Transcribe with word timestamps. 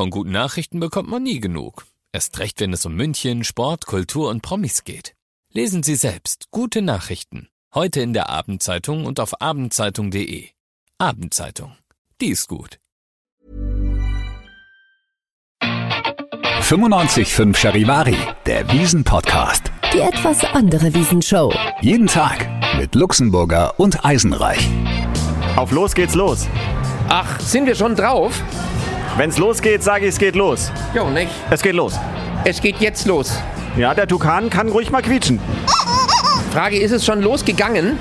Von 0.00 0.08
guten 0.08 0.30
Nachrichten 0.30 0.80
bekommt 0.80 1.10
man 1.10 1.22
nie 1.22 1.40
genug. 1.40 1.84
Erst 2.10 2.38
recht, 2.38 2.58
wenn 2.60 2.72
es 2.72 2.86
um 2.86 2.94
München, 2.94 3.44
Sport, 3.44 3.84
Kultur 3.84 4.30
und 4.30 4.40
Promis 4.40 4.84
geht. 4.84 5.14
Lesen 5.52 5.82
Sie 5.82 5.94
selbst 5.94 6.46
gute 6.50 6.80
Nachrichten. 6.80 7.50
Heute 7.74 8.00
in 8.00 8.14
der 8.14 8.30
Abendzeitung 8.30 9.04
und 9.04 9.20
auf 9.20 9.42
abendzeitung.de. 9.42 10.48
Abendzeitung. 10.96 11.76
Die 12.18 12.28
ist 12.28 12.48
gut. 12.48 12.78
95.5 15.60 17.54
Charivari, 17.54 18.16
der 18.46 18.72
Wiesen-Podcast. 18.72 19.70
Die 19.92 20.00
etwas 20.00 20.42
andere 20.54 20.94
Wiesenshow. 20.94 21.52
Jeden 21.82 22.06
Tag 22.06 22.48
mit 22.78 22.94
Luxemburger 22.94 23.78
und 23.78 24.02
Eisenreich. 24.02 24.66
Auf 25.56 25.72
los 25.72 25.94
geht's 25.94 26.14
los. 26.14 26.48
Ach, 27.10 27.38
sind 27.38 27.66
wir 27.66 27.74
schon 27.74 27.96
drauf? 27.96 28.42
Wenn's 29.16 29.38
losgeht, 29.38 29.82
sage 29.82 30.04
ich, 30.06 30.10
es 30.10 30.18
geht 30.18 30.36
los. 30.36 30.72
Jo, 30.94 31.08
nicht? 31.10 31.30
Es 31.50 31.62
geht 31.62 31.74
los. 31.74 31.98
Es 32.44 32.60
geht 32.60 32.76
jetzt 32.80 33.06
los. 33.06 33.38
Ja, 33.76 33.94
der 33.94 34.06
Tukan 34.08 34.50
kann 34.50 34.68
ruhig 34.68 34.90
mal 34.90 35.02
quietschen. 35.02 35.40
Frage, 36.52 36.78
ist 36.78 36.90
es 36.92 37.04
schon 37.04 37.20
losgegangen? 37.20 37.98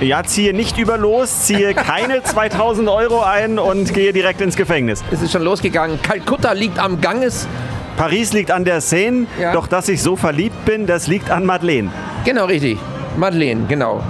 Ja, 0.00 0.24
ziehe 0.24 0.52
nicht 0.52 0.78
über 0.78 0.98
los, 0.98 1.42
ziehe 1.42 1.74
keine 1.74 2.22
2000 2.22 2.88
Euro 2.88 3.22
ein 3.22 3.58
und 3.58 3.92
gehe 3.94 4.12
direkt 4.12 4.40
ins 4.40 4.56
Gefängnis. 4.56 5.04
Es 5.12 5.22
ist 5.22 5.30
schon 5.32 5.42
losgegangen. 5.42 6.00
Kalkutta 6.02 6.52
liegt 6.52 6.78
am 6.78 7.00
Ganges. 7.00 7.46
Paris 7.96 8.32
liegt 8.32 8.50
an 8.50 8.64
der 8.64 8.80
Seine, 8.80 9.26
Ja. 9.38 9.52
doch 9.52 9.66
dass 9.66 9.88
ich 9.88 10.02
so 10.02 10.16
verliebt 10.16 10.64
bin, 10.64 10.86
das 10.86 11.06
liegt 11.06 11.30
an 11.30 11.44
Madeleine. 11.44 11.90
Genau, 12.24 12.46
richtig. 12.46 12.78
Madeleine, 13.16 13.66
genau. 13.68 14.02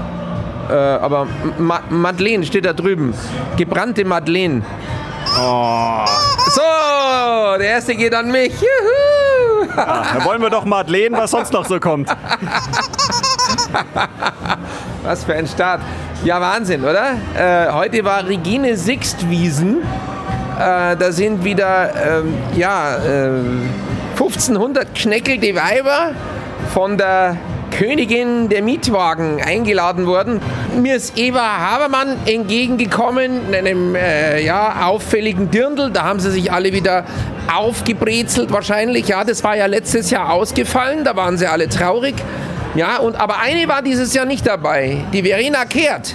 Äh, 0.71 0.75
aber 0.75 1.27
Ma 1.59 1.81
Madeleine 1.91 2.45
steht 2.47 2.65
da 2.65 2.73
drüben. 2.73 3.13
Gebrannte 3.57 4.05
Madeleine. 4.05 4.63
Oh. 5.39 6.05
So, 6.51 7.59
der 7.59 7.69
erste 7.69 7.95
geht 7.95 8.15
an 8.15 8.31
mich. 8.31 8.53
Juhu! 8.53 9.67
Da 9.75 10.25
wollen 10.25 10.43
wir 10.43 10.51
doch 10.51 10.65
Madeleine, 10.65 11.17
was 11.17 11.31
sonst 11.31 11.53
noch 11.53 11.67
so 11.67 11.81
kommt. 11.81 12.15
Was 15.03 15.25
für 15.25 15.35
ein 15.35 15.47
Start. 15.47 15.81
Ja, 16.25 16.41
Wahnsinn, 16.41 16.85
oder? 16.85 17.17
Äh, 17.35 17.73
heute 17.73 18.05
war 18.05 18.27
Regine 18.27 18.77
Sixtwiesen. 18.77 19.83
Äh, 20.59 20.97
da 20.97 21.11
sind 21.11 21.43
wieder, 21.43 22.21
ähm, 22.21 22.35
ja, 22.55 22.97
äh, 22.97 23.31
1500 24.13 24.95
knäckelte 24.95 25.55
Weiber 25.55 26.11
von 26.73 26.97
der 26.97 27.37
Königin 27.79 28.49
der 28.49 28.63
Mietwagen 28.63 29.41
eingeladen 29.43 30.07
worden. 30.07 30.41
Mir 30.81 30.97
ist 30.97 31.19
Eva 31.19 31.59
Habermann 31.59 32.17
entgegengekommen 32.27 33.49
in 33.49 33.55
einem 33.55 33.95
äh, 33.95 34.41
ja, 34.45 34.87
auffälligen 34.87 35.51
Dirndl. 35.51 35.91
Da 35.91 36.05
haben 36.05 36.21
sie 36.21 36.31
sich 36.31 36.53
alle 36.53 36.73
wieder 36.73 37.05
aufgebrezelt 37.53 38.53
wahrscheinlich. 38.53 39.09
Ja, 39.09 39.25
das 39.25 39.43
war 39.43 39.57
ja 39.57 39.67
letztes 39.67 40.11
Jahr 40.11 40.31
ausgefallen. 40.31 41.05
Da 41.05 41.17
waren 41.17 41.39
sie 41.39 41.47
alle 41.47 41.69
traurig. 41.69 42.15
Ja, 42.75 42.99
und 42.99 43.17
aber 43.17 43.41
eine 43.41 43.69
war 43.69 43.83
dieses 43.83 44.15
Jahr 44.15 44.27
nicht 44.27 44.47
dabei. 44.47 45.05
Die 45.13 45.23
Verena 45.23 45.65
Kehrt. 45.65 46.15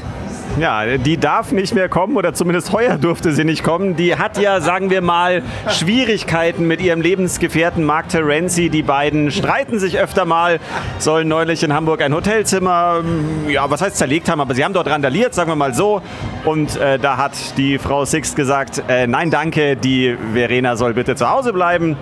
Ja, 0.60 0.98
die 0.98 1.18
darf 1.18 1.52
nicht 1.52 1.76
mehr 1.76 1.88
kommen 1.88 2.18
oder 2.18 2.34
zumindest 2.34 2.72
heuer 2.74 2.98
durfte 2.98 3.32
sie 3.32 3.44
nicht 3.44 3.64
kommen. 3.64 3.96
Die 3.96 4.16
hat 4.18 4.40
ja, 4.40 4.60
sagen 4.60 4.90
wir 4.90 5.02
mal, 5.02 5.44
Schwierigkeiten 5.70 6.68
mit 6.68 6.82
ihrem 6.82 7.02
Lebensgefährten 7.02 7.84
Mark 7.84 8.10
Terenzi. 8.10 8.70
Die 8.70 8.82
beiden 8.82 9.32
streiten 9.32 9.78
sich 9.80 10.00
öfter 10.00 10.26
mal, 10.26 10.60
sollen 10.98 11.28
neulich 11.28 11.64
in 11.64 11.74
Hamburg 11.74 12.02
ein 12.02 12.14
Hotelzimmer, 12.14 13.02
mm, 13.04 13.50
ja, 13.50 13.70
was 13.70 13.82
heißt 13.82 13.98
zerlegt 13.98 14.30
haben, 14.30 14.42
aber 14.42 14.56
sie 14.56 14.66
haben 14.66 14.74
dort 14.74 14.88
randaliert, 14.90 15.34
sagen 15.36 15.52
wir 15.52 15.56
mal 15.56 15.74
so. 15.76 16.02
Und 16.44 16.76
äh, 16.78 16.98
da 16.98 17.18
hat 17.18 17.34
die 17.58 17.78
Frau 17.78 18.06
Sixt 18.06 18.36
gesagt, 18.36 18.82
äh, 18.88 19.06
nein 19.06 19.30
danke, 19.30 19.76
die 19.76 20.18
Verena 20.34 20.76
soll 20.76 20.94
bitte 20.94 21.16
zu 21.16 21.30
Hause 21.30 21.54
bleiben. 21.54 21.98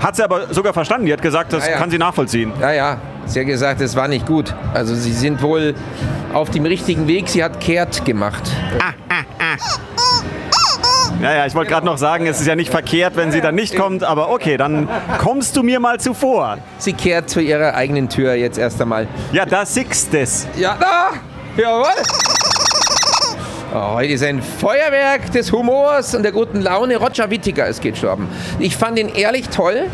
Hat 0.00 0.16
sie 0.16 0.24
aber 0.24 0.52
sogar 0.52 0.72
verstanden. 0.72 1.06
Die 1.06 1.12
hat 1.12 1.22
gesagt, 1.22 1.52
das 1.52 1.64
Ja, 1.66 1.72
ja. 1.74 1.78
kann 1.78 1.90
sie 1.90 1.98
nachvollziehen. 1.98 2.52
Ja, 2.60 2.72
ja, 2.72 2.96
sie 3.26 3.38
hat 3.38 3.46
gesagt, 3.46 3.80
es 3.80 3.94
war 3.94 4.08
nicht 4.08 4.26
gut. 4.26 4.52
Also 4.74 4.96
sie 4.96 5.12
sind 5.12 5.40
wohl 5.42 5.74
auf 6.32 6.50
dem 6.50 6.64
richtigen 6.64 7.06
Weg. 7.08 7.28
Sie 7.28 7.42
hat 7.42 7.60
Kehrt 7.60 8.04
gemacht. 8.04 8.42
Ja, 11.20 11.34
ja, 11.34 11.46
ich 11.46 11.54
wollte 11.54 11.70
gerade 11.70 11.86
noch 11.86 11.98
sagen, 11.98 12.26
es 12.26 12.40
ist 12.40 12.46
ja 12.48 12.56
nicht 12.56 12.70
verkehrt, 12.70 13.14
wenn 13.14 13.30
sie 13.30 13.40
dann 13.40 13.54
nicht 13.54 13.76
kommt, 13.76 14.02
aber 14.02 14.30
okay, 14.30 14.56
dann 14.56 14.88
kommst 15.18 15.56
du 15.56 15.62
mir 15.62 15.78
mal 15.78 16.00
zuvor. 16.00 16.58
Sie 16.78 16.94
kehrt 16.94 17.30
zu 17.30 17.40
ihrer 17.40 17.74
eigenen 17.74 18.08
Tür 18.08 18.34
jetzt 18.34 18.58
erst 18.58 18.82
einmal. 18.82 19.06
Ja, 19.30 19.46
da 19.46 19.64
siehst 19.64 20.12
es. 20.14 20.48
Ja, 20.56 20.76
da! 20.80 21.10
Jawohl! 21.56 21.90
Oh, 23.74 23.94
heute 23.94 24.12
ist 24.12 24.24
ein 24.24 24.42
Feuerwerk 24.42 25.30
des 25.30 25.52
Humors 25.52 26.14
und 26.14 26.24
der 26.24 26.32
guten 26.32 26.60
Laune. 26.60 26.96
Roger 26.96 27.30
Whittaker 27.30 27.66
ist 27.68 27.80
gestorben. 27.80 28.28
Ich 28.58 28.76
fand 28.76 28.98
ihn 28.98 29.08
ehrlich 29.08 29.48
toll. 29.48 29.84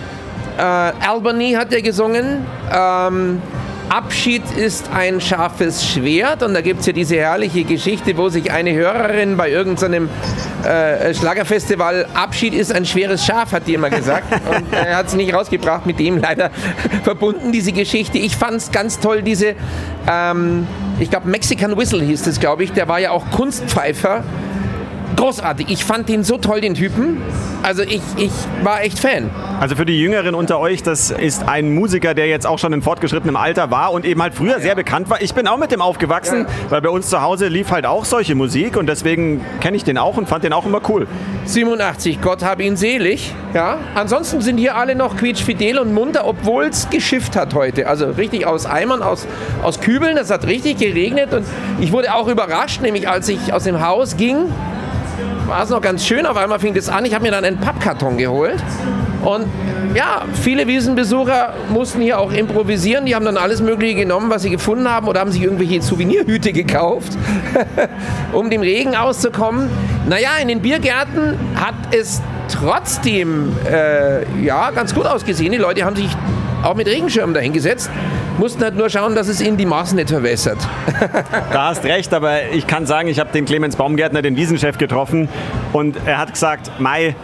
Äh, 0.56 0.62
Albany 0.62 1.53
hat 1.53 1.72
er 1.72 1.82
gesungen. 1.82 2.47
Ähm, 2.72 3.43
Abschied 3.88 4.43
ist 4.56 4.91
ein 4.93 5.21
scharfes 5.21 5.87
Schwert. 5.87 6.43
Und 6.43 6.54
da 6.54 6.60
gibt 6.60 6.81
es 6.81 6.87
ja 6.87 6.93
diese 6.93 7.16
herrliche 7.16 7.65
Geschichte, 7.65 8.16
wo 8.16 8.28
sich 8.28 8.53
eine 8.53 8.75
Hörerin 8.75 9.37
bei 9.37 9.50
irgendeinem 9.50 10.09
äh, 10.65 11.15
Schlagerfestival, 11.15 12.06
Abschied 12.15 12.53
ist 12.53 12.75
ein 12.75 12.84
schweres 12.84 13.25
Schaf, 13.25 13.53
hat 13.53 13.66
die 13.66 13.75
immer 13.75 13.91
gesagt. 13.91 14.32
Und 14.50 14.72
er 14.72 14.97
hat 14.97 15.06
es 15.06 15.15
nicht 15.15 15.32
rausgebracht, 15.32 15.87
mit 15.87 15.98
dem 15.98 16.19
leider 16.19 16.50
verbunden, 17.03 17.53
diese 17.53 17.72
Geschichte. 17.72 18.19
Ich 18.19 18.37
fand 18.37 18.56
es 18.56 18.71
ganz 18.71 19.00
toll, 19.00 19.22
diese, 19.22 19.54
ähm, 20.06 20.66
ich 21.00 21.10
glaube, 21.10 21.28
Mexican 21.28 21.77
Whistle 21.77 22.03
hieß 22.03 22.27
es, 22.27 22.41
glaube 22.41 22.65
ich. 22.65 22.72
Der 22.72 22.88
war 22.88 22.98
ja 22.98 23.12
auch 23.12 23.31
Kunstpfeifer. 23.31 24.22
Großartig. 25.18 25.66
Ich 25.68 25.84
fand 25.84 26.08
den 26.08 26.22
so 26.22 26.38
toll, 26.38 26.60
den 26.60 26.74
Typen. 26.74 27.20
Also 27.64 27.82
ich, 27.82 28.00
ich 28.16 28.30
war 28.62 28.82
echt 28.82 29.00
Fan. 29.00 29.30
Also 29.58 29.74
für 29.74 29.84
die 29.84 30.00
Jüngeren 30.00 30.36
unter 30.36 30.60
euch, 30.60 30.84
das 30.84 31.10
ist 31.10 31.48
ein 31.48 31.74
Musiker, 31.74 32.14
der 32.14 32.28
jetzt 32.28 32.46
auch 32.46 32.60
schon 32.60 32.72
in 32.72 32.82
fortgeschrittenem 32.82 33.34
Alter 33.34 33.72
war 33.72 33.90
und 33.92 34.04
eben 34.04 34.22
halt 34.22 34.34
früher 34.34 34.60
sehr 34.60 34.76
bekannt 34.76 35.10
war. 35.10 35.20
Ich 35.20 35.34
bin 35.34 35.48
auch 35.48 35.58
mit 35.58 35.72
dem 35.72 35.80
aufgewachsen, 35.80 36.46
weil 36.68 36.82
bei 36.82 36.88
uns 36.88 37.10
zu 37.10 37.20
Hause 37.20 37.48
lief 37.48 37.72
halt 37.72 37.84
auch 37.84 38.04
solche 38.04 38.36
Musik 38.36 38.76
und 38.76 38.88
deswegen 38.88 39.44
kenne 39.60 39.76
ich 39.76 39.82
den 39.82 39.98
auch 39.98 40.16
und 40.16 40.28
fand 40.28 40.44
den 40.44 40.52
auch 40.52 40.64
immer 40.64 40.80
cool. 40.88 41.08
87, 41.46 42.20
Gott 42.20 42.44
hab 42.44 42.60
ihn 42.60 42.76
selig. 42.76 43.34
Ja. 43.54 43.78
Ansonsten 43.96 44.40
sind 44.40 44.58
hier 44.58 44.76
alle 44.76 44.94
noch 44.94 45.16
quietschfidel 45.16 45.80
und 45.80 45.92
munter, 45.92 46.28
obwohl 46.28 46.66
es 46.66 46.90
geschifft 46.90 47.34
hat 47.34 47.54
heute. 47.54 47.88
Also 47.88 48.06
richtig 48.06 48.46
aus 48.46 48.66
Eimern, 48.66 49.02
aus, 49.02 49.26
aus 49.64 49.80
Kübeln. 49.80 50.16
Es 50.16 50.30
hat 50.30 50.46
richtig 50.46 50.78
geregnet 50.78 51.34
und 51.34 51.44
ich 51.80 51.90
wurde 51.90 52.14
auch 52.14 52.28
überrascht, 52.28 52.82
nämlich 52.82 53.08
als 53.08 53.28
ich 53.28 53.52
aus 53.52 53.64
dem 53.64 53.84
Haus 53.84 54.16
ging, 54.16 54.46
war 55.48 55.64
es 55.64 55.70
noch 55.70 55.81
ganz 55.81 56.06
schön. 56.06 56.26
Auf 56.26 56.36
einmal 56.36 56.60
fing 56.60 56.75
das 56.75 56.88
an. 56.88 57.04
Ich 57.06 57.14
habe 57.14 57.25
mir 57.25 57.31
dann 57.31 57.44
einen 57.44 57.59
Pappkarton 57.59 58.19
geholt. 58.19 58.62
Und 59.25 59.47
ja, 59.94 60.22
viele 60.42 60.66
Wiesenbesucher 60.66 61.54
mussten 61.70 62.03
hier 62.03 62.20
auch 62.20 62.31
improvisieren. 62.32 63.06
Die 63.06 63.14
haben 63.14 63.25
dann 63.25 63.38
alles 63.38 63.62
Mögliche 63.62 63.94
genommen, 63.94 64.31
was 64.31 64.42
sie 64.42 64.50
gefunden 64.50 64.88
haben, 64.88 65.09
oder 65.09 65.20
haben 65.20 65.32
sich 65.32 65.42
irgendwelche 65.42 65.81
Souvenirhüte 65.82 66.53
gekauft, 66.53 67.16
um 68.32 68.50
dem 68.50 68.60
Regen 68.60 68.94
auszukommen. 68.94 69.70
Naja, 70.09 70.31
in 70.41 70.48
den 70.48 70.60
Biergärten 70.60 71.38
hat 71.56 71.75
es 71.92 72.20
trotzdem 72.53 73.56
äh, 73.70 74.44
ja, 74.44 74.70
ganz 74.70 74.94
gut 74.94 75.06
ausgesehen. 75.06 75.50
Die 75.53 75.59
Leute 75.59 75.84
haben 75.84 75.97
sich 75.97 76.10
auch 76.62 76.75
mit 76.75 76.86
Regenschirmen 76.86 77.34
dahingesetzt, 77.34 77.91
mussten 78.38 78.62
halt 78.62 78.76
nur 78.76 78.88
schauen, 78.88 79.15
dass 79.15 79.28
es 79.28 79.41
ihnen 79.41 79.56
die 79.56 79.66
Maßen 79.66 79.97
nicht 79.97 80.10
verwässert. 80.10 80.59
Da 81.53 81.69
hast 81.69 81.84
recht, 81.84 82.12
aber 82.12 82.50
ich 82.53 82.66
kann 82.66 82.87
sagen, 82.87 83.09
ich 83.09 83.19
habe 83.19 83.31
den 83.32 83.44
Clemens 83.44 83.76
Baumgärtner, 83.76 84.22
den 84.22 84.37
Wiesenchef, 84.37 84.78
getroffen 84.78 85.28
und 85.72 85.97
er 86.06 86.19
hat 86.19 86.32
gesagt, 86.32 86.71
Mai, 86.78 87.15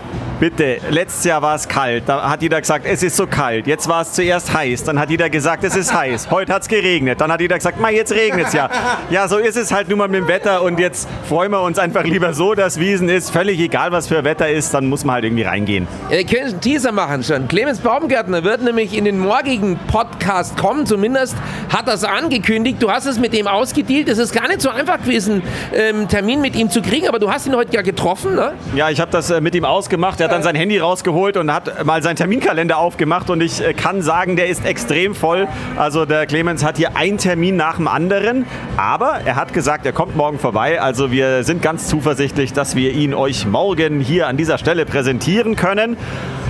bitte, 0.45 0.77
letztes 0.91 1.25
Jahr 1.25 1.41
war 1.41 1.55
es 1.55 1.67
kalt. 1.67 2.03
Da 2.07 2.29
hat 2.29 2.43
jeder 2.43 2.61
gesagt, 2.61 2.85
es 2.85 3.03
ist 3.03 3.17
so 3.17 3.27
kalt. 3.27 3.67
Jetzt 3.67 3.89
war 3.89 4.03
es 4.03 4.13
zuerst 4.13 4.53
heiß. 4.53 4.85
Dann 4.85 5.01
hat 5.01 5.09
jeder 5.09 5.31
gesagt, 5.31 5.65
es 5.65 5.75
ist 5.75 5.95
heiß. 5.95 6.31
Heute 6.31 6.53
hat 6.53 6.61
es 6.61 6.69
geregnet. 6.69 7.19
Dann 7.23 7.33
hat 7.33 7.41
jeder 7.41 7.55
gesagt, 7.55 7.81
Mai, 7.81 7.95
jetzt 7.95 8.13
regnet 8.13 8.49
es 8.49 8.53
ja. 8.53 8.69
Ja, 9.09 9.27
so 9.27 9.39
ist 9.39 9.57
es 9.57 9.73
halt 9.73 9.89
nun 9.89 9.97
mal 9.97 10.09
mit 10.09 10.21
dem 10.21 10.29
Wetter 10.29 10.61
und 10.63 10.79
jetzt 10.79 11.09
freuen 11.31 11.51
wir 11.51 11.63
uns 11.63 11.79
einfach 11.79 12.05
lieber 12.05 12.35
so, 12.35 12.53
dass 12.55 12.79
Wiesen 12.79 13.09
ist. 13.09 13.31
Völlig 13.31 13.59
egal, 13.59 13.91
was 13.91 14.09
für 14.09 14.23
Wetter 14.23 14.51
ist, 14.51 14.75
dann 14.75 14.87
muss 14.87 15.03
man 15.07 15.15
halt 15.15 15.25
irgendwie 15.25 15.45
reingehen. 15.45 15.89
Ja, 16.11 16.19
ihr 16.19 16.27
könnt 16.27 16.45
einen 16.45 16.61
Teaser 16.61 16.93
machen 16.93 17.25
schon. 17.25 17.49
Clemens 17.49 17.79
Baumgärtner 17.79 18.45
wird 18.45 18.61
nämlich 18.61 18.95
in 18.95 19.07
den 19.07 19.19
morgigen 19.19 19.79
Podcast 19.87 20.59
kommen. 20.59 20.85
Zumindest 20.85 21.37
hat 21.73 21.89
er 21.89 21.95
es 21.95 22.05
angekündigt. 22.05 22.83
Du 22.83 22.91
hast 22.91 23.07
es 23.07 23.19
mit 23.19 23.33
ihm 23.33 23.47
ausgedealt. 23.47 24.11
Es 24.11 24.19
ist 24.19 24.35
gar 24.35 24.49
nicht 24.49 24.61
so 24.61 24.69
einfach 24.69 24.99
gewesen, 24.99 25.43
ähm, 25.73 26.01
einen 26.01 26.09
Termin 26.09 26.43
mit 26.43 26.55
ihm 26.55 26.69
zu 26.69 26.83
kriegen, 26.83 27.09
aber 27.09 27.19
du 27.19 27.33
hast 27.33 27.47
ihn 27.47 27.57
heute 27.57 27.73
ja 27.73 27.81
getroffen, 27.81 28.35
ne? 28.35 28.53
Ja, 28.75 28.91
ich 28.91 29.01
habe 29.01 29.11
das 29.11 29.31
äh, 29.31 29.41
mit 29.41 29.55
ihm 29.55 29.65
ausgemacht. 29.65 30.21
Er 30.21 30.29
hat 30.29 30.34
dann 30.35 30.43
sein 30.43 30.57
Handy 30.57 30.79
rausgeholt 30.79 31.37
und 31.37 31.53
hat 31.53 31.85
mal 31.85 32.03
seinen 32.03 32.17
Terminkalender 32.17 32.79
aufgemacht. 32.79 33.31
Und 33.31 33.41
ich 33.41 33.65
äh, 33.65 33.73
kann 33.73 34.03
sagen, 34.03 34.35
der 34.35 34.49
ist 34.49 34.67
extrem 34.67 35.15
voll. 35.15 35.47
Also 35.77 36.07
der 36.07 36.27
Clemens 36.27 36.65
hat 36.65 36.77
hier 36.77 36.97
einen 36.97 37.19
Termin 37.19 37.57
nach 37.57 37.77
dem 37.77 37.87
anderen. 37.87 38.45
Aber 38.77 39.21
er 39.25 39.37
hat 39.37 39.53
gesagt, 39.53 39.87
er 39.87 39.93
kommt 39.93 40.17
morgen 40.17 40.41
vorbei. 40.41 40.81
Also 40.81 41.13
wir 41.13 41.45
sind 41.45 41.63
ganz 41.63 41.87
zuversichtlich, 41.87 42.53
dass 42.53 42.75
wir 42.75 42.91
ihn 42.93 43.15
euch 43.15 43.47
morgen 43.47 44.01
hier 44.01 44.27
an 44.27 44.37
dieser 44.37 44.59
Stelle 44.59 44.87
präsentieren 44.87 45.55
können. 45.55 45.97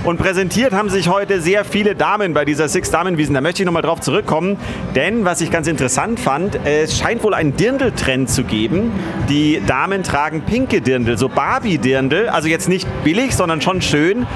Und 0.05 0.19
präsentiert 0.19 0.71
haben 0.71 0.89
sich 0.89 1.09
heute 1.09 1.41
sehr 1.41 1.65
viele 1.65 1.95
Damen 1.95 2.35
bei 2.35 2.45
dieser 2.45 2.67
Six-Damen-Wiesen. 2.67 3.33
Da 3.33 3.41
möchte 3.41 3.63
ich 3.63 3.65
nochmal 3.65 3.81
drauf 3.81 4.01
zurückkommen. 4.01 4.55
Denn 4.93 5.25
was 5.25 5.41
ich 5.41 5.49
ganz 5.49 5.65
interessant 5.65 6.19
fand, 6.19 6.59
es 6.63 6.95
scheint 6.95 7.23
wohl 7.23 7.33
einen 7.33 7.57
Dirndl-Trend 7.57 8.29
zu 8.29 8.43
geben. 8.43 8.91
Die 9.29 9.63
Damen 9.65 10.03
tragen 10.03 10.41
pinke 10.41 10.81
Dirndl, 10.81 11.17
so 11.17 11.27
Barbie-Dirndl. 11.27 12.29
Also 12.29 12.47
jetzt 12.47 12.69
nicht 12.69 12.87
billig, 13.03 13.35
sondern 13.35 13.61
schon 13.61 13.81
schön. 13.81 14.27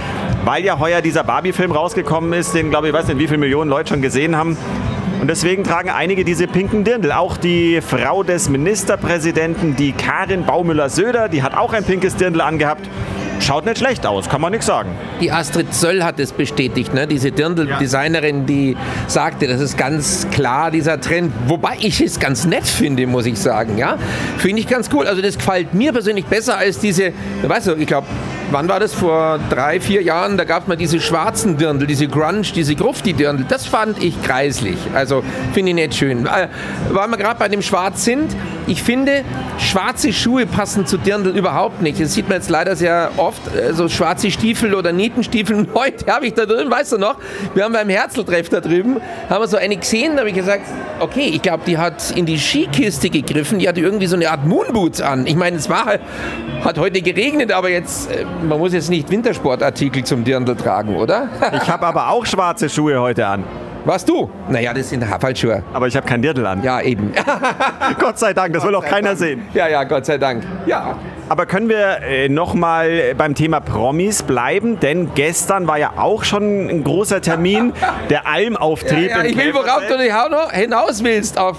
Weil 0.43 0.65
ja 0.65 0.79
heuer 0.79 1.03
dieser 1.03 1.23
Barbie-Film 1.23 1.71
rausgekommen 1.71 2.33
ist, 2.33 2.55
den 2.55 2.71
glaube 2.71 2.87
ich, 2.87 2.93
weiß 2.93 3.07
nicht, 3.07 3.19
wie 3.19 3.27
viele 3.27 3.37
Millionen 3.37 3.69
Leute 3.69 3.89
schon 3.89 4.01
gesehen 4.01 4.35
haben. 4.35 4.57
Und 5.21 5.27
deswegen 5.29 5.63
tragen 5.63 5.91
einige 5.91 6.25
diese 6.25 6.47
pinken 6.47 6.83
Dirndl. 6.83 7.11
Auch 7.11 7.37
die 7.37 7.81
Frau 7.81 8.23
des 8.23 8.49
Ministerpräsidenten, 8.49 9.75
die 9.75 9.91
Karin 9.91 10.45
Baumüller-Söder, 10.45 11.29
die 11.29 11.43
hat 11.43 11.55
auch 11.55 11.73
ein 11.73 11.83
pinkes 11.83 12.15
Dirndl 12.15 12.41
angehabt. 12.41 12.89
Schaut 13.39 13.65
nicht 13.65 13.77
schlecht 13.77 14.05
aus, 14.05 14.29
kann 14.29 14.41
man 14.41 14.51
nichts 14.51 14.67
sagen. 14.67 14.89
Die 15.21 15.31
Astrid 15.31 15.73
Zöll 15.73 16.03
hat 16.03 16.19
es 16.19 16.31
bestätigt, 16.33 16.93
ne? 16.93 17.07
diese 17.07 17.31
Dirndl-Designerin, 17.31 18.45
die 18.45 18.75
sagte, 19.07 19.47
das 19.47 19.61
ist 19.61 19.77
ganz 19.77 20.27
klar 20.31 20.71
dieser 20.71 20.99
Trend. 20.99 21.31
Wobei 21.47 21.77
ich 21.79 22.01
es 22.01 22.19
ganz 22.19 22.45
nett 22.45 22.65
finde, 22.65 23.07
muss 23.07 23.25
ich 23.25 23.39
sagen. 23.39 23.77
Ja? 23.77 23.97
Finde 24.37 24.61
ich 24.61 24.67
ganz 24.67 24.89
cool. 24.93 25.07
Also 25.07 25.21
das 25.21 25.37
gefällt 25.37 25.73
mir 25.73 25.93
persönlich 25.93 26.25
besser 26.25 26.57
als 26.57 26.79
diese, 26.79 27.13
weißt 27.43 27.67
du, 27.67 27.75
ich 27.75 27.87
glaube, 27.87 28.07
wann 28.51 28.67
war 28.69 28.79
das? 28.79 28.93
Vor 28.93 29.39
drei, 29.49 29.79
vier 29.79 30.01
Jahren, 30.01 30.37
da 30.37 30.43
gab 30.43 30.63
es 30.63 30.67
mal 30.67 30.75
diese 30.75 30.99
schwarzen 30.99 31.57
Dirndl, 31.57 31.87
diese 31.87 32.07
Grunge, 32.07 32.41
diese 32.41 32.75
Grufti-Dirndl. 32.75 33.45
Das 33.47 33.65
fand 33.65 34.01
ich 34.03 34.21
kreislich. 34.23 34.77
Also 34.93 35.23
finde 35.53 35.69
ich 35.69 35.75
nicht 35.75 35.95
schön. 35.95 36.25
Äh, 36.25 36.47
Weil 36.89 37.07
wir 37.07 37.17
gerade 37.17 37.39
bei 37.39 37.47
dem 37.47 37.61
Schwarz 37.61 38.05
sind, 38.05 38.35
ich 38.67 38.83
finde, 38.83 39.23
schwarze 39.57 40.13
Schuhe 40.13 40.45
passen 40.45 40.85
zu 40.85 40.97
Dirndl 40.97 41.35
überhaupt 41.35 41.81
nicht. 41.81 41.99
Das 41.99 42.13
sieht 42.13 42.29
man 42.29 42.37
jetzt 42.37 42.49
leider 42.49 42.75
sehr 42.75 43.11
oft, 43.17 43.41
so 43.71 43.87
schwarze 43.89 44.31
Stiefel 44.31 44.73
oder 44.73 44.91
Nietenstiefel. 44.91 45.67
Heute 45.73 46.11
habe 46.11 46.27
ich 46.27 46.33
da 46.33 46.45
drin, 46.45 46.69
weißt 46.69 46.93
du 46.93 46.97
noch, 46.97 47.15
wir 47.55 47.63
haben 47.63 47.73
beim 47.73 47.89
Herzltreff 47.89 48.49
da 48.49 48.61
drüben, 48.61 48.97
haben 49.29 49.41
wir 49.41 49.47
so 49.47 49.57
eine 49.57 49.77
gesehen, 49.77 50.13
da 50.13 50.19
habe 50.19 50.29
ich 50.29 50.35
gesagt, 50.35 50.63
okay, 50.99 51.31
ich 51.33 51.41
glaube, 51.41 51.63
die 51.65 51.77
hat 51.77 52.11
in 52.15 52.25
die 52.25 52.37
Skikiste 52.37 53.09
gegriffen, 53.09 53.59
die 53.59 53.67
hatte 53.67 53.79
irgendwie 53.79 54.07
so 54.07 54.15
eine 54.15 54.29
Art 54.29 54.45
Moonboots 54.45 55.01
an. 55.01 55.25
Ich 55.25 55.35
meine, 55.35 55.57
es 55.57 55.69
war 55.69 55.99
hat 56.63 56.77
heute 56.77 57.01
geregnet, 57.01 57.51
aber 57.51 57.69
jetzt, 57.69 58.11
äh, 58.11 58.25
man 58.47 58.59
muss 58.59 58.73
jetzt 58.73 58.89
nicht 58.89 59.09
Wintersportartikel 59.09 60.03
zum 60.03 60.23
Dirndl 60.23 60.55
tragen, 60.55 60.95
oder? 60.95 61.29
Ich 61.61 61.69
habe 61.69 61.85
aber 61.85 62.09
auch 62.09 62.25
schwarze 62.25 62.69
Schuhe 62.69 62.99
heute 62.99 63.25
an. 63.25 63.43
Was 63.85 64.03
du? 64.05 64.29
Naja, 64.49 64.73
das 64.73 64.89
sind 64.89 65.09
Haarfallschuhe. 65.09 65.63
Aber 65.73 65.87
ich 65.87 65.95
habe 65.95 66.05
kein 66.05 66.21
Dirndl 66.21 66.45
an. 66.45 66.63
Ja, 66.63 66.81
eben. 66.81 67.13
Gott 67.99 68.19
sei 68.19 68.33
Dank, 68.33 68.53
das 68.53 68.63
will 68.65 68.75
auch 68.75 68.85
keiner 68.85 69.15
sehen. 69.15 69.41
Ja, 69.53 69.67
ja, 69.67 69.83
Gott 69.83 70.05
sei 70.05 70.17
Dank. 70.17 70.43
Ja. 70.65 70.97
Aber 71.29 71.45
können 71.45 71.69
wir 71.69 72.01
äh, 72.01 72.27
nochmal 72.27 73.13
beim 73.17 73.35
Thema 73.35 73.59
Promis 73.61 74.23
bleiben? 74.23 74.79
Denn 74.79 75.11
gestern 75.15 75.67
war 75.67 75.77
ja 75.77 75.93
auch 75.97 76.23
schon 76.23 76.69
ein 76.69 76.83
großer 76.83 77.21
Termin, 77.21 77.73
der 78.09 78.27
Almauftrieb. 78.27 79.11
Ja, 79.11 79.21
im 79.21 79.29
ich 79.29 79.37
will, 79.37 79.53
worauf 79.53 79.83
du 79.87 79.97
hinaus 80.51 81.03
willst, 81.03 81.37
auf, 81.37 81.57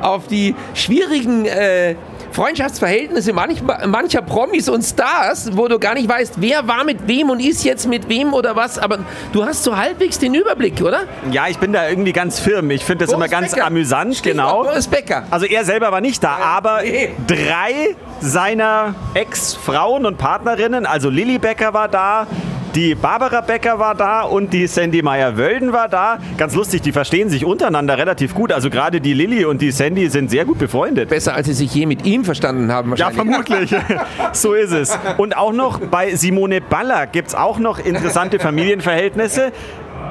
auf 0.00 0.26
die 0.26 0.54
schwierigen 0.74 1.46
äh, 1.46 1.94
Freundschaftsverhältnisse 2.32 3.32
manchmal, 3.32 3.86
mancher 3.86 4.22
Promis 4.22 4.68
und 4.68 4.82
Stars, 4.82 5.56
wo 5.56 5.68
du 5.68 5.78
gar 5.78 5.94
nicht 5.94 6.08
weißt, 6.08 6.34
wer 6.38 6.66
war 6.66 6.84
mit 6.84 7.06
wem 7.06 7.30
und 7.30 7.40
ist 7.40 7.64
jetzt 7.64 7.86
mit 7.86 8.08
wem 8.08 8.32
oder 8.32 8.56
was. 8.56 8.78
Aber 8.78 8.98
du 9.32 9.44
hast 9.44 9.64
so 9.64 9.76
halbwegs 9.76 10.18
den 10.18 10.34
Überblick, 10.34 10.80
oder? 10.80 11.02
Ja, 11.30 11.48
ich 11.48 11.58
bin 11.58 11.72
da 11.72 11.88
irgendwie 11.88 12.12
ganz 12.12 12.40
firm. 12.40 12.70
Ich 12.70 12.84
finde 12.84 13.04
das 13.04 13.12
Boris 13.12 13.26
immer 13.26 13.40
ganz 13.40 13.52
Becker. 13.52 13.66
amüsant, 13.66 14.16
Stichwort 14.16 14.46
genau. 14.48 14.62
Boris 14.64 14.88
Becker. 14.88 15.24
Also 15.30 15.46
er 15.46 15.64
selber 15.64 15.92
war 15.92 16.00
nicht 16.00 16.24
da, 16.24 16.36
aber 16.36 16.82
nee. 16.82 17.10
drei 17.26 17.94
seiner 18.20 18.94
Ex-Frauen 19.14 20.06
und 20.06 20.16
Partnerinnen, 20.16 20.86
also 20.86 21.10
Lilly 21.10 21.38
Becker 21.38 21.74
war 21.74 21.88
da, 21.88 22.26
die 22.74 22.94
Barbara 22.94 23.42
Becker 23.42 23.78
war 23.78 23.94
da 23.94 24.22
und 24.22 24.52
die 24.52 24.66
Sandy 24.66 25.02
Meyer-Wölden 25.02 25.72
war 25.72 25.88
da. 25.88 26.18
Ganz 26.38 26.54
lustig, 26.54 26.80
die 26.80 26.92
verstehen 26.92 27.28
sich 27.28 27.44
untereinander 27.44 27.98
relativ 27.98 28.34
gut. 28.34 28.50
Also 28.50 28.70
gerade 28.70 29.00
die 29.00 29.12
Lilly 29.12 29.44
und 29.44 29.60
die 29.60 29.70
Sandy 29.70 30.08
sind 30.08 30.30
sehr 30.30 30.44
gut 30.46 30.58
befreundet. 30.58 31.10
Besser, 31.10 31.34
als 31.34 31.46
sie 31.46 31.52
sich 31.52 31.74
je 31.74 31.84
mit 31.86 32.06
ihm 32.06 32.24
verstanden 32.24 32.72
haben. 32.72 32.94
Ja, 32.96 33.06
wahrscheinlich. 33.12 33.68
vermutlich. 33.68 33.74
so 34.32 34.54
ist 34.54 34.72
es. 34.72 34.98
Und 35.18 35.36
auch 35.36 35.52
noch 35.52 35.80
bei 35.80 36.14
Simone 36.14 36.60
Ballack 36.62 37.12
gibt 37.12 37.28
es 37.28 37.34
auch 37.34 37.58
noch 37.58 37.78
interessante 37.78 38.38
Familienverhältnisse. 38.38 39.52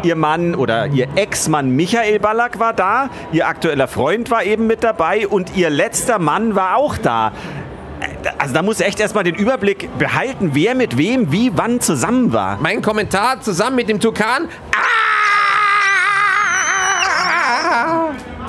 Ihr 0.03 0.15
Mann 0.15 0.55
oder 0.55 0.87
ihr 0.87 1.07
Ex-Mann 1.15 1.69
Michael 1.75 2.19
Ballack 2.19 2.59
war 2.59 2.73
da, 2.73 3.09
ihr 3.31 3.47
aktueller 3.47 3.87
Freund 3.87 4.31
war 4.31 4.43
eben 4.43 4.65
mit 4.65 4.83
dabei 4.83 5.27
und 5.27 5.55
ihr 5.55 5.69
letzter 5.69 6.17
Mann 6.17 6.55
war 6.55 6.77
auch 6.77 6.97
da. 6.97 7.33
Also 8.37 8.53
da 8.53 8.61
muss 8.61 8.79
echt 8.79 8.99
erstmal 8.99 9.23
den 9.23 9.35
Überblick 9.35 9.89
behalten, 9.97 10.51
wer 10.53 10.75
mit 10.75 10.97
wem, 10.97 11.31
wie, 11.31 11.51
wann 11.55 11.79
zusammen 11.81 12.33
war. 12.33 12.57
Mein 12.61 12.81
Kommentar 12.81 13.41
zusammen 13.41 13.75
mit 13.75 13.89
dem 13.89 13.99
Tukan. 13.99 14.47
Ah! 14.75 15.20